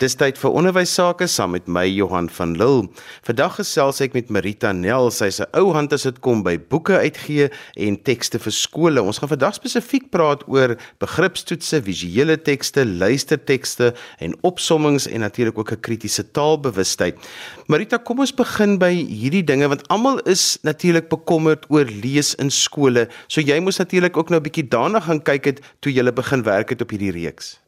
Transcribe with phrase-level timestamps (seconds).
[0.00, 2.86] Dis tyd vir onderwys sake saam met my Johan van Lille.
[3.26, 5.10] Vandag gesels ek met Marita Nel.
[5.12, 9.02] Sy's 'n ou hand as dit kom by boeke uitgee en tekste vir skole.
[9.02, 15.72] Ons gaan vandag spesifiek praat oor begripstoetse, visuele tekste, luistertekste en opsommings en natuurlik ook
[15.72, 17.20] 'n kritiese taalbewustheid.
[17.68, 22.50] Marita, kom ons begin by hierdie dinge want almal is natuurlik bekommerd oor lees in
[22.50, 23.06] skole.
[23.28, 26.42] So jy moes natuurlik ook nou 'n bietjie daarna gaan kyk het toe jy begin
[26.42, 27.59] werk het op hierdie reeks.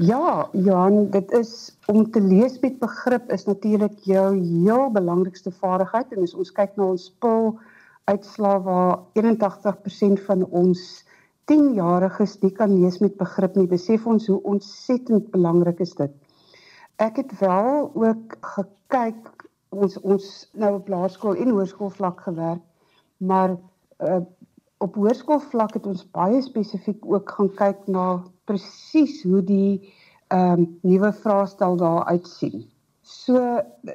[0.00, 6.14] Ja, Johan, dit is om te lees met begrip is natuurlik jou heel belangrikste vaardigheid
[6.16, 7.50] en as ons kyk na ons spul
[8.08, 10.86] uitslae waar 81% van ons
[11.52, 16.16] 10-jariges nie kan lees met begrip nie, besef ons hoe ontsettend belangrik is dit.
[16.96, 20.32] Ek het wel ook gekyk ons ons
[20.64, 22.64] nou op laerskool en hoërskool vlak gewerk,
[23.20, 23.58] maar
[24.00, 24.24] uh,
[24.80, 29.94] op hoërskool vlak het ons baie spesifiek ook gaan kyk na presies hoe die
[30.30, 32.66] ehm um, nuwe vraestel daar uitsien.
[33.02, 33.40] So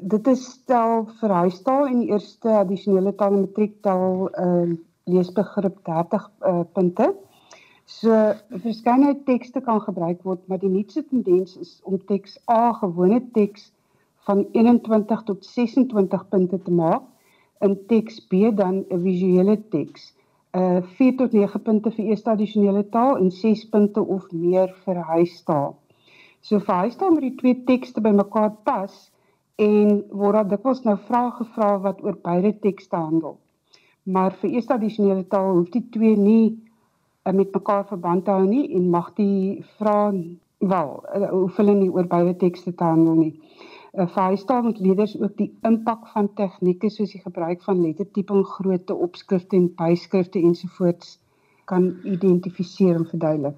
[0.02, 6.23] dit is stel vir huistaal en eerste addisionele taal en matriektaal ehm uh, leesbegrip 30
[6.50, 7.14] uh, punte.
[7.86, 8.09] So
[8.50, 13.69] verskeidenheid tekste kan gebruik word, maar die nuutste tendens is om teks A gewone teks
[14.25, 17.06] van 21 tot 26 punte te maak
[17.62, 20.14] in teks B dan 'n visuele teks.
[20.56, 25.02] Uh 4 tot 9 punte vir eerste addisionele taal en 6 punte of meer vir
[25.09, 25.73] huistaal.
[26.39, 28.94] So vir huistaal moet die twee tekste bymekaar pas
[29.56, 33.38] en word daar dikwels nou vrae gevra wat oor beide tekste handel.
[34.03, 36.47] Maar vir eerste addisionele taal hoef die twee nie
[37.25, 40.12] uh, met mekaar verband te hou nie en mag die vrae
[40.59, 43.34] wel uh, hoef hulle nie oor beide tekste te handel nie.
[43.95, 48.43] Uh, vir huistaal moet leerders ook die impak van tegnieke soos die gebruik van lettertyping,
[48.57, 51.15] grootte, opskrifte en byskrifte ensovoorts
[51.71, 53.55] kan identifiseer en verduidelik.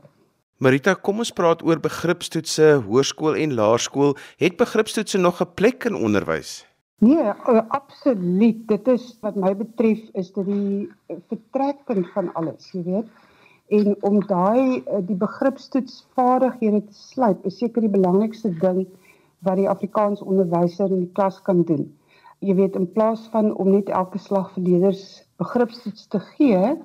[0.61, 4.15] Marita, kom ons praat oor begripstoetse, hoërskool en laerskool.
[4.41, 6.65] Het begripstoetse nog 'n plek in onderwys?
[6.99, 7.30] Nee,
[7.67, 8.67] absoluut.
[8.67, 10.89] Dit is wat my betref is dit die
[11.30, 13.09] vertrekpunt van alles, jy weet.
[13.67, 18.87] En om daai eh, die begripstoetsvaardighede te slyp, is seker die belangrikste ding
[19.45, 21.86] wat die Afrikaans onderwyser in die klas kan doen.
[22.39, 25.03] Jy weet in plaas van om net elke slag vir leerders
[25.42, 26.75] begripstoets te gee,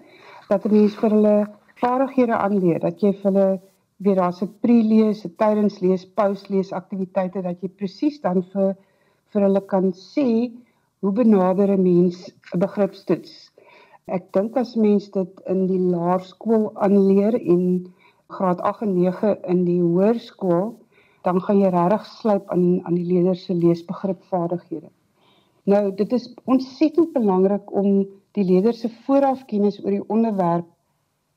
[0.48, 1.36] dat 'n mens vir hulle
[1.82, 3.60] vaardighede aanleer dat jy vir hulle
[4.04, 8.76] weer daar's 'n pre-lees, 'n tydingslees, pouslees aktiwiteite dat jy presies dan vir
[9.32, 10.52] vir hulle kan sê
[11.00, 13.52] hoe benader 'n mens 'n begripstoets.
[14.06, 17.86] Ek dink as mens dit in die laerskool aanleer en
[18.28, 20.74] graad 8 en 9 in die hoërskool,
[21.22, 24.90] dan gaan jy regtig slyp aan aan die leerders se leesbegripvaardighede.
[25.64, 28.02] Nou, dit is ontsettend belangrik om
[28.34, 30.66] die leerders se voorafkennis oor die onderwerp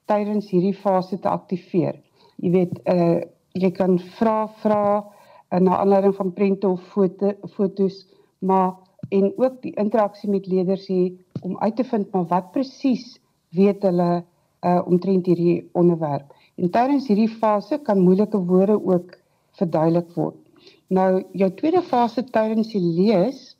[0.09, 1.99] tydens hierdie fase te aktiveer.
[2.41, 3.21] Jy weet, uh
[3.55, 8.01] jy kan vra vra uh, na aanleiding van prente of foto fotos,
[8.43, 8.73] maar
[9.15, 13.13] en ook die interaksie met leerders hier om uit te vind maar wat presies
[13.55, 14.25] weet hulle
[14.65, 16.33] uh omtrent hierdie onderwerp.
[16.57, 19.15] En tydens hierdie fase kan moeilike woorde ook
[19.59, 20.39] verduidelik word.
[20.87, 23.55] Nou jou tweede fase tydens die lees,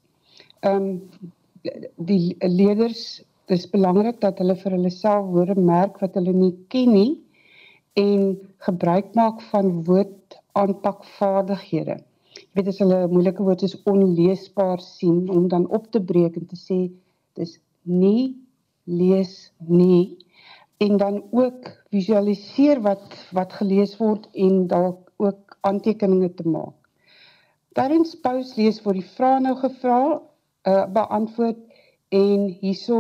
[0.62, 1.00] ehm um,
[1.98, 6.92] die leerders dis belangrik dat hulle vir hulle self woorde merk wat hulle nie ken
[6.94, 7.14] nie
[7.98, 8.36] en
[8.68, 11.96] gebruik maak van woordaanpakvaardighede.
[12.36, 16.34] Jy weet as hulle 'n moeilike woord is onleesbaar sien om dan op te breek
[16.38, 16.80] en te sê
[17.40, 18.36] dis nie
[18.86, 20.18] lees nie
[20.78, 26.76] en dan ook visualiseer wat wat gelees word en dalk ook aantekeninge te maak.
[27.76, 30.00] Tydens pause lees word die vrae nou gevra,
[30.70, 31.60] uh, beantwoord
[32.16, 33.00] en hierso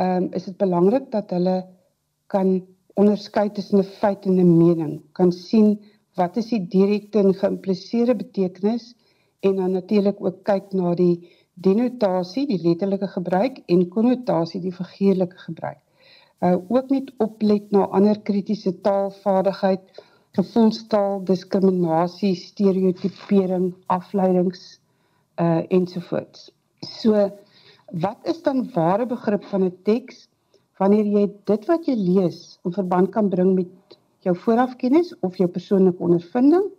[0.00, 1.60] um, is dit belangrik dat hulle
[2.32, 2.60] kan
[3.00, 5.78] onderskei tussen 'n feit en 'n mening, kan sien
[6.16, 8.94] wat is die direkte en geïmpliseerde betekenis
[9.40, 15.38] en dan natuurlik ook kyk na die denotasie, die letterlike gebruik en konnotasie, die figuurlike
[15.46, 15.80] gebruik.
[16.40, 19.80] Uh ook net oplet na ander kritiese taalvaardigheid,
[20.38, 24.80] gevoelstaal, diskriminasie, stereotipering, afleidings
[25.40, 26.50] uh ensovoorts.
[26.86, 27.30] So
[28.02, 30.28] wat is dan ware begrip van 'n teks
[30.78, 35.48] wanneer jy dit wat jy lees in verband kan bring met jou voorafkennis of jou
[35.48, 36.70] persoonlike ondervinding,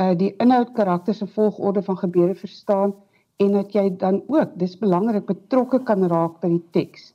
[0.00, 2.94] uh die inhoud, karakters en volgorde van gebeure verstaan
[3.36, 7.12] en dat jy dan ook, dis belangrik, betrokke kan raak by die teks.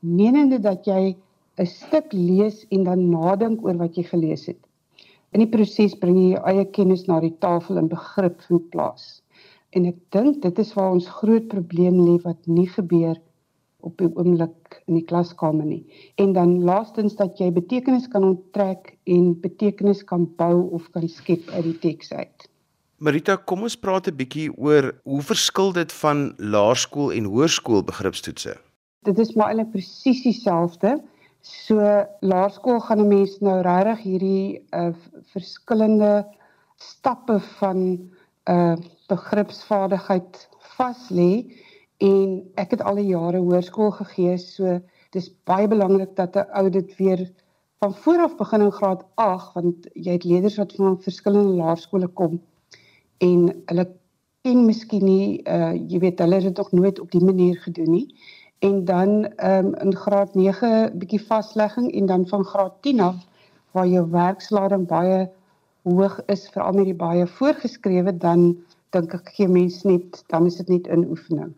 [0.00, 1.16] Menende dat jy
[1.58, 4.60] 'n stuk lees en dan nadink oor wat jy gelees het.
[5.32, 9.22] In die proses bring jy jou eie kennis na die tafel en begrip vind plaas.
[9.72, 13.16] En ek dink dit is waar ons groot probleem lê wat nie gebeur
[13.82, 15.82] op die oomblik in die klaskamer nie.
[16.20, 21.48] En dan laastens dat jy betekenis kan onttrek en betekenis kan bou of kan skep
[21.56, 22.48] uit die teks uit.
[23.02, 28.54] Marita, kom ons praat 'n bietjie oor hoe verskil dit van laerskool en hoërskool begripstoetse?
[29.02, 31.00] Dit is maar eintlik presies dieselfde.
[31.42, 34.94] So laerskool gaan 'n mens nou regtig hierdie uh
[35.34, 36.26] verskillende
[36.76, 38.10] stappe van 'n
[38.50, 38.76] uh,
[39.08, 41.32] begripsvaardigheid vas lê.
[41.98, 44.80] En ek het al die jare hoërskool gegee, so
[45.10, 47.30] dis baie belangrik dat 'n ou dit weer
[47.82, 52.38] van vooraf begin in graad 8 want jy het leerders wat van verskillende laerskole kom
[53.18, 53.86] en hulle
[54.46, 57.90] ken miskien nie uh jy weet hulle het dit nog nooit op die manier gedoen
[57.90, 58.06] nie
[58.62, 63.16] en dan ehm um, in graad 9 bietjie vaslegging en dan van graad 10 af
[63.72, 65.30] waar jou werkslading baie
[65.82, 68.44] hoog is veral met die baie voorgeskrewe dan
[68.94, 71.50] dink ek gee mens net dan is dit net in oefening.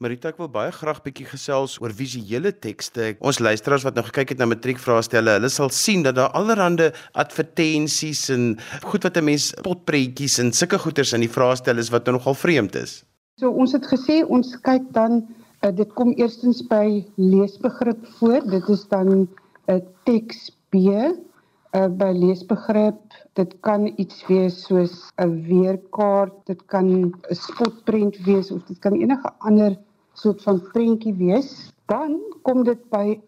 [0.00, 3.10] Marita ek wil baie graag bietjie gesels oor visuele tekste.
[3.20, 6.90] Ons luisteraars wat nou gekyk het na matriekvraestelle, hulle sal sien dat daar allerlei
[7.20, 12.04] advertensies en goed wat 'n mens potprentjies en sulke goeters in die vraestelle is wat
[12.04, 13.04] nou nogal vreemd is.
[13.40, 15.24] So ons het gesê ons kyk dan
[15.64, 18.40] uh, dit kom eerstens by leesbegrip voor.
[18.50, 19.28] Dit is dan 'n
[19.66, 23.00] uh, teks B uh, by leesbegrip.
[23.32, 28.92] Dit kan iets wees soos 'n weerkaart, dit kan 'n spotprent wees of dit kan
[28.92, 29.78] enige ander
[30.12, 33.20] soort van prentjie wees, dan kom dit by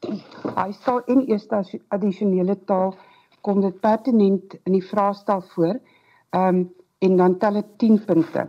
[0.60, 2.94] hy sal in eerste addisionele taal
[3.40, 5.80] kom dit pertinent in die vraestel voor.
[6.30, 6.70] Ehm um,
[7.00, 8.42] en dan tel dit 10 punte.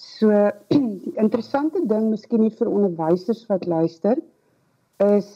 [0.00, 0.32] So
[0.72, 4.20] die interessante ding miskien vir onderwysers wat luister
[5.04, 5.28] is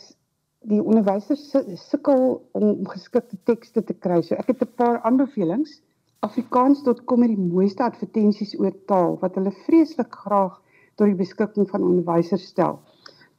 [0.64, 1.50] die onderwysers
[1.82, 4.22] sukkel om geskikte tekste te kry.
[4.24, 5.82] So ek het 'n paar aanbevelings.
[6.24, 10.56] Afrikaans.com het die mooiste advertensies oor taal wat hulle vreeslik graag
[10.96, 12.80] tot die beskikking van onderwysers stel.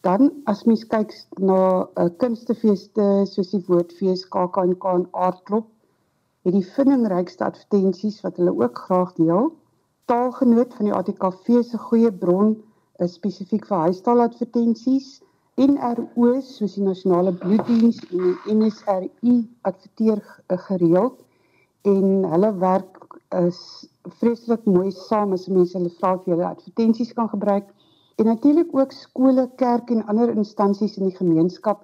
[0.06, 1.60] Dan as mens kyk na
[1.98, 5.72] uh, kunstefeeste soos die woordfees KAKNK en Aardklop,
[6.46, 9.50] het die vindingrykste advertensies wat hulle ook graag deel.
[10.06, 12.52] Taalgenoot van die ATKV se goeie bron
[13.02, 15.08] is spesifiek vir huistaaladvertensies.
[15.58, 19.38] NRO soos die Nasionale Bloeddiens en die NSRI
[19.70, 20.22] adverteer
[20.68, 21.24] gereeld
[21.90, 23.02] en hulle werk
[23.40, 23.60] is
[24.20, 27.74] vreeslik mooi saam as mense hulle vra of hulle advertensies kan gebruik
[28.22, 31.82] en natuurlik ook skole, kerk en ander instansies in die gemeenskap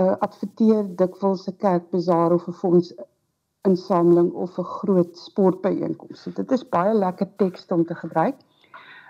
[0.00, 2.90] uh, adverteer dikwels 'n kerkbazaar of 'n fonds
[3.68, 6.22] insameling of 'n groot sportbyeenkoms.
[6.22, 8.36] So dit is baie lekker teks om te gebruik.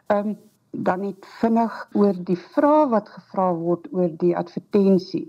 [0.06, 0.38] Ehm um,
[0.72, 5.26] dan net vinnig oor die vraag wat gevra word oor die advertensie.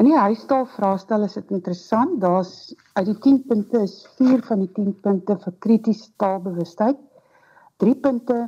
[0.00, 2.20] In die huistaal vraestel is dit interessant.
[2.20, 6.96] Daar's uit die 10 punte is 4 van die 10 punte vir kritiese taalbewustheid.
[7.76, 8.38] 3 punte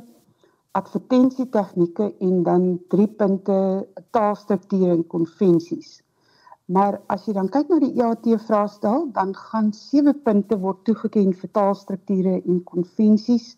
[0.75, 6.01] advertensie tegnieke en dan 3 punte taalstrukture en konvensies.
[6.65, 11.35] Maar as jy dan kyk na die EAT vraestel, dan gaan 7 punte word toegeken
[11.37, 13.51] vir taalstrukture en konvensies.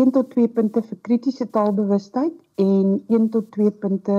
[0.00, 4.16] 1 tot 2 punte vir kritiese taalbewustheid en 1 tot 2 punte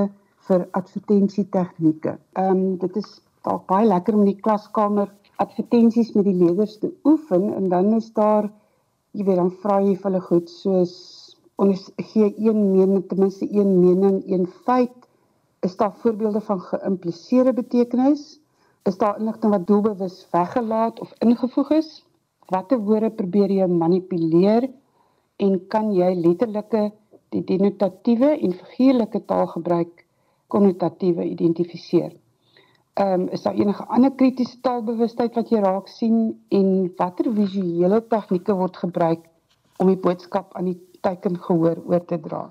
[0.50, 2.18] vir advertensie tegnieke.
[2.38, 3.10] Ehm um, dit is
[3.48, 5.10] dalk baie lekker om in die klaskamer
[5.42, 8.50] advertensies met die leerders te oefen en dan is daar
[9.16, 10.96] jy weet dan vra jy vir hulle goed soos
[11.60, 14.99] ons gee een mening ten minste een mening, een feit.
[15.60, 18.40] Is daar voorbeelde van geïmpliseerde betekenis?
[18.84, 22.06] Is daar inligting wat doelbewus weggelaat of ingevoeg is?
[22.46, 24.70] Watter woorde probeer jy manipuleer
[25.36, 26.92] en kan jy letterlike
[27.36, 30.06] die denotatiewe en figuurlike taal gebruik
[30.48, 32.16] konnotatiewe identifiseer.
[32.94, 36.18] Ehm um, is daar enige ander kritiese taalbewustheid wat jy raak sien
[36.50, 39.28] en watter visuele tegnieke word gebruik
[39.78, 42.48] om die boodskap aan die teikengehoor oor te dra?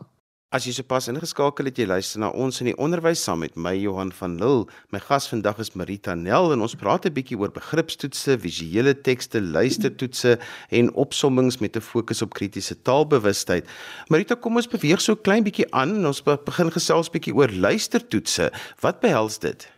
[0.48, 3.74] As jy sopas ingeskakel het, jy luister na ons in die onderwys saam met my
[3.76, 4.62] Johan van Lille.
[4.96, 9.42] My gas vandag is Marita Nel en ons praat 'n bietjie oor begripstoetse, visuele tekste,
[9.44, 10.38] luistertoetse
[10.70, 13.68] en opsommings met 'n fokus op kritiese taalbewustheid.
[14.08, 18.50] Marita, kom ons beweeg so klein bietjie aan en ons begin gesels bietjie oor luistertoetse.
[18.80, 19.68] Wat behels dit?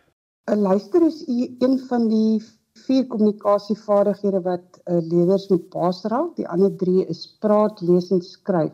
[0.47, 2.41] 'n Luister is een van die
[2.87, 6.31] vier kommunikasievaardighede wat uh, leerders moet basra.
[6.37, 8.71] Die ander 3 is praat, lees en skryf.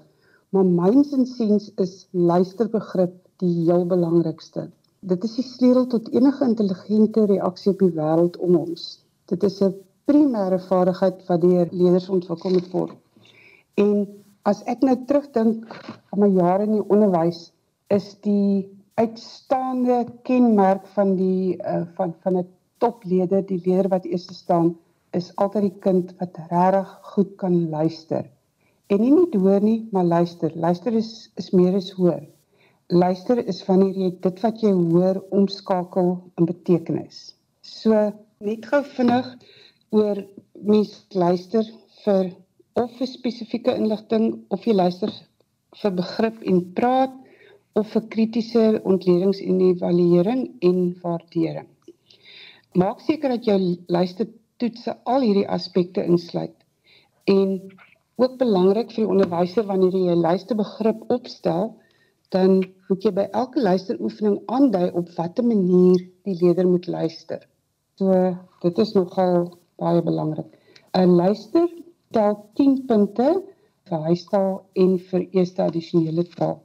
[0.55, 4.69] Maar myns insiens is luisterbegrip die heel belangrikste.
[5.01, 8.87] Dit is die sleutel tot enige intelligente reaksie op die wêreld om ons.
[9.31, 9.75] Dit is 'n
[10.07, 12.97] primêre vaardigheid wat deur leerders ontwikkel moet word.
[13.75, 14.07] En
[14.43, 15.67] as ek nou terugdink
[16.11, 17.53] aan my jare in die onderwys,
[17.91, 22.49] is die uitstaande kenmerk van die uh, van van 'n
[22.79, 24.77] toplede, die leerder wat eers staan,
[25.11, 28.25] is altyd die kind wat regtig goed kan luister.
[28.87, 30.53] En nie net hoor nie, maar luister.
[30.55, 32.23] Luister is is meer as hoor.
[32.87, 37.33] Luister is wanneer jy dit wat jy hoor omskakel in betekenis.
[37.67, 37.99] So
[38.47, 39.33] net gou vinnig
[39.91, 40.21] oor
[40.63, 41.67] mens luister
[42.05, 42.31] vir
[42.79, 45.11] of vir spesifieke inligting of jy luister
[45.81, 47.17] vir begrip en praat
[47.77, 51.67] of vir kritiese ontledings en evaluering en waardering.
[52.79, 53.59] Maak seker dat jou
[53.91, 56.55] luistertoetse al hierdie aspekte insluit.
[57.27, 57.59] En
[58.17, 61.75] ook belangrik vir die onderwyser wanneer jy 'n luisterbegrip opstel,
[62.35, 67.47] dan moet jy by elke luisteroefening aandui op watter manier die leerder moet luister.
[67.99, 70.49] So dit is nogal baie belangrik.
[70.97, 71.69] 'n Luister
[72.11, 73.29] tel 10 punte
[73.89, 76.59] vir huistaal en vir eerste addisionele taal.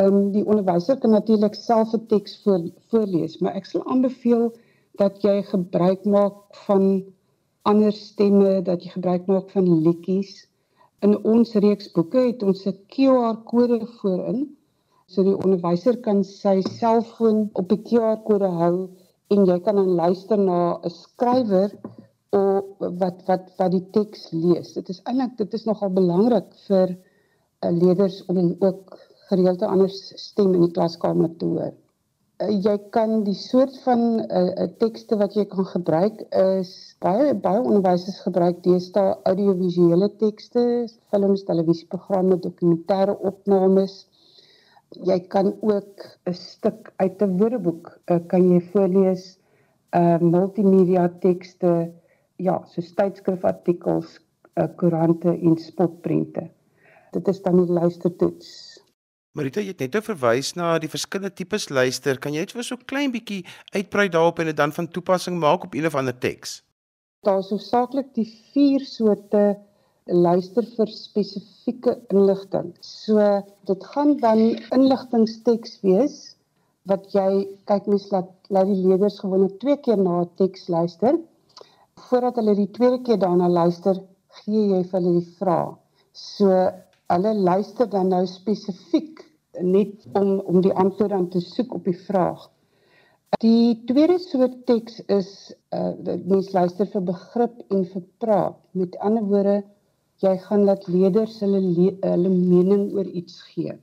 [0.00, 4.52] Ehm um, die onderwyser kan natuurlik self 'n teks voor, voorlees, maar ek sal aanbeveel
[5.00, 7.04] dat jy gebruik maak van
[7.62, 10.48] ander stemme, dat jy gebruik maak van liedjies.
[11.06, 14.42] In ons reeks boeke het ons 'n QR-kode voorin,
[15.12, 18.76] so die onderwyser kan sy selfoon op die QR-kode hou
[19.34, 21.70] en jy kan dan luister na 'n skrywer
[22.32, 22.64] of
[23.02, 24.72] wat wat wat die teks lees.
[24.78, 29.90] Dit is eintlik dit is nogal belangrik vir uh, leerders om ook gereeld 'n ander
[30.26, 31.72] stem in die klaskamer te hoor.
[32.42, 36.70] Uh, jy kan die soort van 'n uh, uh, tekste wat jy kan gebruik is
[37.04, 40.62] baie baie onderwysers gebruik deesdae audiovisuele tekste,
[41.10, 43.94] films, televisieprogramme, dokumentêre opnames.
[45.10, 49.38] Jy kan ook 'n stuk uit 'n woordeboek uh, kan jy voorlees,
[50.00, 51.92] uh multimedia tekste
[52.36, 54.18] ja, so tydskrifartikels,
[54.58, 56.50] uh, koerante en spotprente.
[57.12, 58.71] Dit is dan die luistertoets.
[59.32, 62.18] Marita, jy het net nou verwys na die verskillende tipes luister.
[62.20, 65.38] Kan jy net vir so 'n klein bietjie uitbrei daarop en dit dan van toepassing
[65.40, 66.60] maak op een of ander teks?
[67.24, 69.56] Daar is hoofsaaklik die vier soorte
[70.04, 72.76] luister vir spesifieke inligting.
[72.82, 76.36] So dit gaan dan inligtingsteks wees
[76.84, 81.16] wat jy kyk mens laat laat die leerders gewoonlik twee keer na 'n teks luister
[81.96, 83.96] voordat hulle die tweede keer daarna luister,
[84.44, 85.78] gee jy vir hulle die vraag.
[86.12, 86.68] So
[87.12, 89.22] hulle luister dan nou spesifiek
[89.60, 92.48] net om om die antwoord aan te soek op die vraag.
[93.40, 95.30] Die tweede soort teks is
[95.76, 95.92] uh
[96.28, 98.58] mens luister vir begrip en vir praat.
[98.72, 99.62] Met ander woorde,
[100.22, 101.62] jy gaan laat leerders hulle
[102.02, 103.74] hulle mening oor iets gee.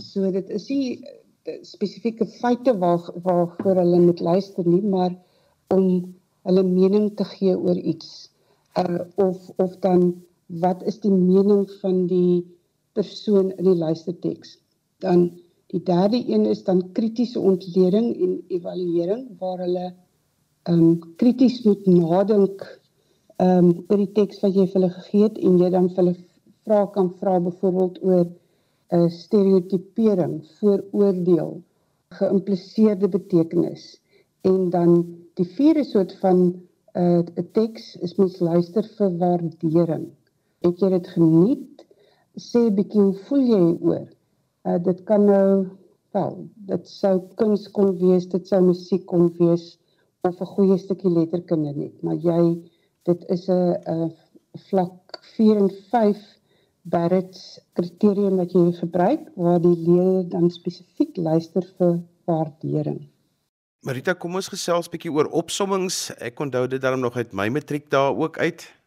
[0.00, 5.16] So dit is nie uh, spesifieke feite waar waarvoor hulle moet luister nie, maar
[5.74, 6.14] om
[6.48, 8.30] hulle mening te gee oor iets
[8.78, 10.14] uh, of of dan
[10.62, 12.46] wat is die mening van die
[12.98, 14.56] persoon in die luisterteks
[15.04, 15.28] dan
[15.72, 19.86] die derde een is dan kritiese ontleding en evaluering waar hulle
[20.70, 22.66] um krities moet nadink
[23.44, 26.18] um oor die teks wat jy vir hulle gegee het en jy dan vir hulle
[26.66, 28.26] vra kan vra byvoorbeeld oor
[28.90, 31.52] 'n uh, stereotipering, vooroordeel,
[32.18, 33.84] geïmpliseerde betekenis
[34.42, 34.96] en dan
[35.40, 36.38] Die vierde soort van
[36.92, 40.02] 'n uh, teks is mens luister vir waardering.
[40.60, 41.84] Het jy dit geniet?
[42.38, 44.08] Sê bietjie hoe voel jy oor?
[44.68, 45.66] Uh, dit kan nou
[46.14, 49.78] wel, dit sou kuns kon wees, dit sou musiek kon wees
[50.22, 52.60] of 'n goeie stukkie letterkunde net, maar jy
[53.04, 54.12] dit is 'n 'n
[54.68, 56.18] vlak 4 en 5
[56.82, 63.08] Barrett's kriterium wat jy gebruik waar die leerder dan spesifiek luister vir waardering.
[63.80, 66.10] Marita, kom ons gesels bietjie oor opsommings.
[66.20, 68.79] Ek onthou dit daarom nog uit my matriek daar ook uit.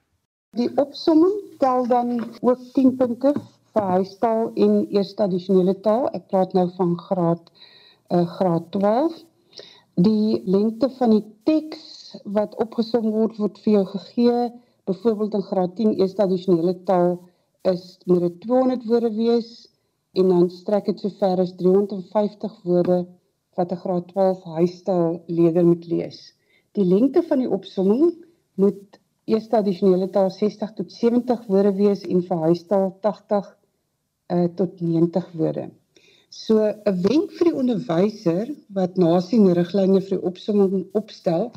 [0.54, 2.10] Die opsomming tel dan
[2.46, 3.32] ook 10 punte
[3.74, 6.06] vir huistaal en eerste addisionele taal.
[6.14, 9.16] Ek praat nou van graad uh, graad 12.
[10.06, 14.46] Die lengte van die teks wat opgesom word word vir jou gegee.
[14.86, 17.18] Byvoorbeeld in graad 10 eerste addisionele taal
[17.74, 19.52] is moet dit 200 woorde wees
[20.14, 23.04] en dan strek dit sover as 350 woorde
[23.58, 26.20] wat 'n graad 12 huistaal leerder moet lees.
[26.78, 28.14] Die lengte van die opsomming
[28.54, 33.48] moet eerste addisionele taal 60 tot 70 woorde wees en vir huistaal 80
[34.34, 35.70] uh, tot 90 woorde.
[36.30, 38.50] So 'n wenk vir die onderwyser
[38.80, 41.51] wat nasien riglyne vir die opsomming opstel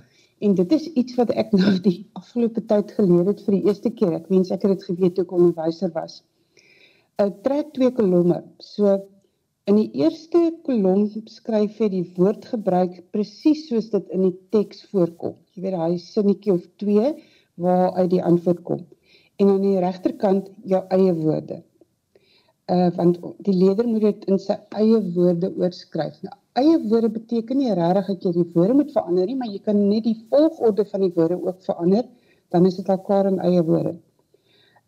[0.45, 3.91] en dit is iets wat ek nou die afgelope tyd geleer het vir die eerste
[3.91, 4.13] keer.
[4.21, 6.23] Ek wens ek het dit geweet toe ek onderwyser was.
[7.19, 8.43] uh, Trek twee kolomme.
[8.61, 8.99] So
[9.67, 15.33] In die eerste kolom skryf jy die woordgebruik presies soos dit in die teks voorkom.
[15.57, 17.09] Jy weet daai sinnetjie of twee
[17.57, 18.85] waar uit die antwoord kom.
[19.37, 21.63] En aan die regterkant jou eie woorde.
[22.73, 26.17] Uh want die leerder moet dit in sy eie woorde oorskryf.
[26.27, 29.61] Nou eie woorde beteken nie regtig dat jy die woorde moet verander nie, maar jy
[29.65, 32.09] kan net die volgorde van die woorde ook verander,
[32.55, 33.97] dan is dit al klaar in eie woorde.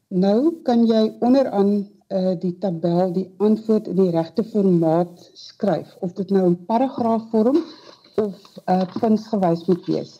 [0.08, 1.72] Nou kan jy onderaan
[2.08, 7.58] uh die tabel die antwoord in die regte formaat skryf of dit nou in paragraafvorm
[8.22, 10.14] of uh puntgewys moet wees.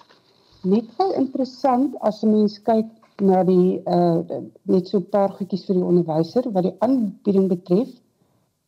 [0.62, 2.86] Net wel interessant as 'n mens kyk
[3.22, 4.18] na die uh
[4.62, 7.90] net so 'n paar goedjies vir die onderwyser wat die aanbieding betref.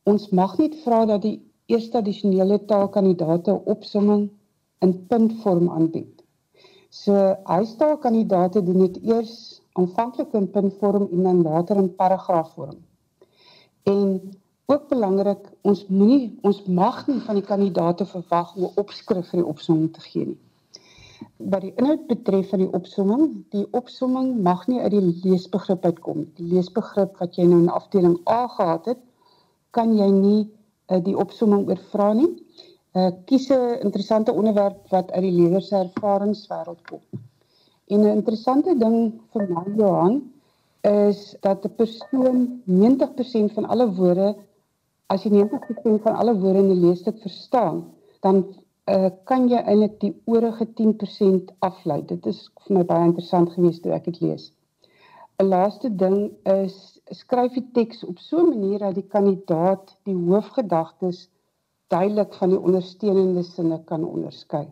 [0.04, 4.30] Ons mag nie vra dat die eerste addisionele taalkandidate opsomming
[4.78, 6.23] in puntvorm aanbied.
[6.90, 7.12] So
[7.44, 12.78] huistaalkandidate doen dit eers aanvanklik in puntvorm en dan later in paragraafvorm.
[13.82, 14.20] En
[14.66, 19.42] ook belangrik, ons moenie ons mag nie van die kandidate verwag om 'n opskrif vir
[19.42, 20.40] die opsomming te gee nie.
[21.40, 26.26] Wat die inhoud betref van die opsomming, die opsomming mag nie uit die leesbegrip uitkom.
[26.37, 29.00] Die leesbegrip wat jy nou in afdeling A gehad het,
[29.70, 30.40] kan jy nie
[30.90, 32.30] uh, die opsomming oorvra nie.
[32.99, 37.00] Uh kies 'n interessante onderwerp wat uit die leerders se ervaringswêreld kom.
[37.87, 40.23] En 'n interessante ding vir my Johan
[40.82, 44.35] is dat 'n persoon 90% van alle woorde
[45.06, 47.85] as jy 90% van alle woorde in 'n leesstuk verstaan,
[48.20, 48.44] dan
[48.94, 52.00] uh kan jy eintlik die oorige 10% aflei.
[52.06, 54.50] Dit is vir my baie interessant geweest toe ek dit lees.
[55.40, 56.18] 'n Laaste ding
[56.52, 56.75] is
[57.20, 61.28] skryf die teks op so 'n manier dat die kandidaat die hoofgedagtes
[61.94, 64.66] duidelik van die ondersteunende sinne kan onderskei.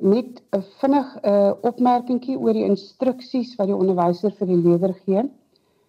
[0.00, 4.94] Net 'n vinnig 'n uh, opmerkingkie oor die instruksies wat die onderwyser vir die leerder
[5.04, 5.22] gee.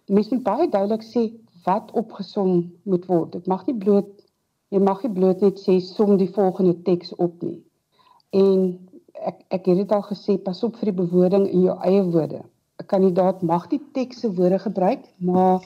[0.08, 1.22] Mens moet baie duidelik sê
[1.64, 3.32] wat opgesom moet word.
[3.32, 4.21] Dit mag nie bloot
[4.72, 7.60] jy mag nie bloot net sê som die volgende teks op nie.
[8.32, 8.72] En
[9.28, 12.42] ek ek het dit al gesê, pas op vir die bewoording in jou eie woorde.
[12.80, 15.60] 'n Kandidaat mag die teks se woorde gebruik, maar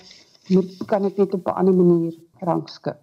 [0.48, 3.02] moet kan dit net op 'n ander manier rangskik.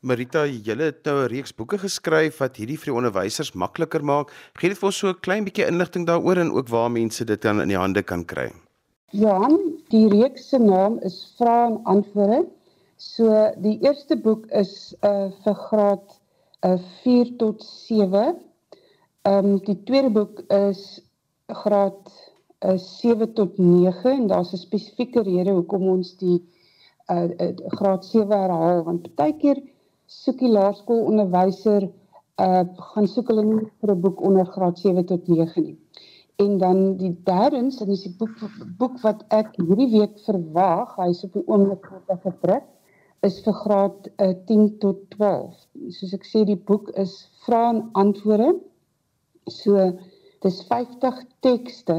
[0.00, 4.30] Marita, jy het nou 'n reeks boeke geskryf wat hierdie vir die onderwysers makliker maak.
[4.54, 7.42] Gee dit vir ons so 'n klein bietjie inligting daaroor en ook waar mense dit
[7.42, 8.52] dan in die hande kan kry.
[9.12, 12.46] Johan, die reeks se naam is Vrae en Antwoorde.
[13.00, 16.08] So die eerste boek is 'n uh, eh, vir graad
[16.68, 18.36] uh, eh, 4 tot 7.
[19.22, 21.00] Ehm um, die tweede boek is
[21.48, 22.10] graad
[22.64, 26.44] uh, 7 tot 9 en daar's 'n spesifieke rede hoekom ons die
[27.08, 29.62] uh, uh, graad 7 herhaal want baie keer
[30.06, 31.86] soek die laerskoolonderwyser
[32.46, 35.78] uh gaan soek hulle nie vir 'n boek onder graad 7 tot 9 nie.
[36.36, 38.36] En dan die derdens, en dis die boek
[38.78, 42.68] boek wat ek hierdie week verwag, hy's op die oomblik wat gedruk
[43.26, 45.52] is vir graad uh, 10 tot 12.
[45.96, 47.12] Soos ek sê die boek is
[47.44, 48.54] vrae en antwoorde.
[49.50, 49.90] So
[50.44, 51.98] dis 50 tekste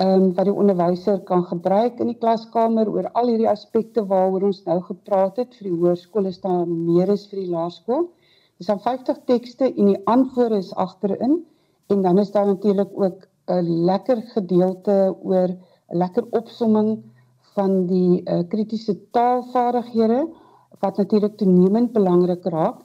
[0.00, 4.46] ehm um, wat die onderwyser kan gebruik in die klaskamer oor al hierdie aspekte waaroor
[4.48, 8.06] ons nou gepraat het vir die hoërskool is daar meer as vir die laerskool.
[8.56, 11.42] Dis dan 50 tekste en die antwoorde is agterin
[11.92, 16.90] en dan is daar natuurlik ook 'n lekker gedeelte oor 'n lekker opsomming
[17.56, 20.20] van die uh, kritiese taalvaardighede
[20.80, 22.80] wat natuurlik toenemend belangrik raak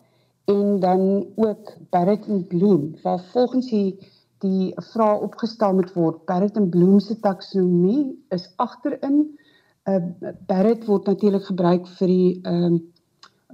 [0.46, 6.26] en dan ook Barrett en Bloom waar volgens die die vraag opgestel moet word.
[6.26, 9.38] Barrett en Bloom se taksonomie is agterin.
[9.90, 10.02] Uh
[10.46, 12.84] Barrett word natuurlik gebruik vir die ehm uh,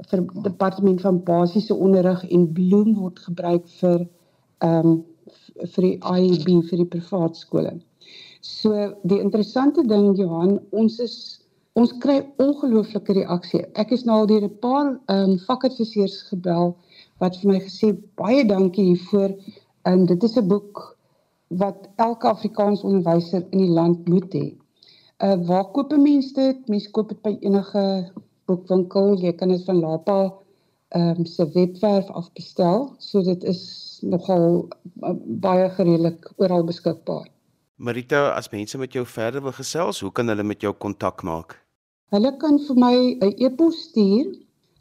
[0.10, 4.08] vir departement van basiese onderrig en Bloom word gebruik vir
[4.58, 5.00] ehm um,
[5.76, 7.74] vir die IB vir die privaat skole.
[8.42, 11.16] So die interessante ding Johan, ons is
[11.74, 13.64] ons kry ongelooflike reaksie.
[13.80, 16.76] Ek is nou al deur 'n paar ehm um, vakadviseurs gebel
[17.20, 19.38] wat vir my gesê baie dankie hiervoor
[19.84, 20.98] En dit is 'n boek
[21.48, 24.48] wat elke Afrikaans onderwyser in die land moet hê.
[25.26, 26.68] Uh waar koop 'n mens dit?
[26.68, 28.12] Mens koop dit by enige
[28.46, 29.18] boekwinkel.
[29.22, 30.34] Jy kan dit van Lapa
[30.88, 32.94] ehm um, se webwerf af bestel.
[32.98, 33.62] So dit is
[34.02, 34.68] nogal
[35.02, 37.28] uh, baie gereedelik oral beskikbaar.
[37.82, 41.58] Marita, as mense met jou verder wil gesels, hoe kan hulle met jou kontak maak?
[42.14, 44.28] Hulle kan vir my 'n e-pos stuur